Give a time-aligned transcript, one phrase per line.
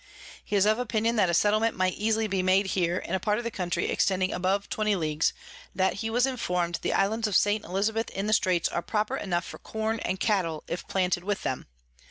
[0.43, 3.37] He is of opinion that a Settlement might easily be made here, in a part
[3.37, 5.31] of the Country extending above 20 Leagues;
[5.73, 7.63] and that he was inform'd the Islands of St.
[7.63, 11.67] Elizabeth in the Straits are proper enough for Corn and Cattel, if planted with them.